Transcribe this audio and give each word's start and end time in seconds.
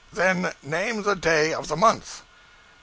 Then 0.11 0.51
name 0.63 1.03
the 1.03 1.13
day 1.15 1.53
of 1.53 1.67
the 1.67 1.75
month. 1.75 2.23